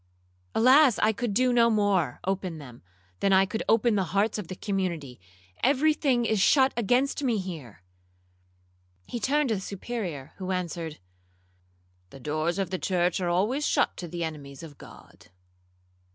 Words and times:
—Alas! 0.55 0.97
I 0.97 1.11
could 1.13 1.37
no 1.37 1.69
more 1.69 2.19
open 2.23 2.57
them, 2.57 2.81
than 3.19 3.31
I 3.33 3.45
could 3.45 3.61
open 3.69 3.93
the 3.93 4.05
hearts 4.17 4.39
of 4.39 4.47
the 4.47 4.55
community—every 4.55 5.93
thing 5.93 6.25
is 6.25 6.41
shut 6.41 6.73
against 6.75 7.21
me 7.23 7.37
here.' 7.37 7.83
He 9.05 9.19
turned 9.19 9.49
to 9.49 9.55
the 9.55 9.61
Superior, 9.61 10.33
who 10.37 10.49
answered, 10.49 10.97
'The 12.09 12.19
doors 12.19 12.57
of 12.57 12.71
the 12.71 12.79
church 12.79 13.19
are 13.21 13.29
always 13.29 13.63
shut 13.63 13.95
to 13.97 14.07
the 14.07 14.23
enemies 14.23 14.63
of 14.63 14.79
God.' 14.79 15.27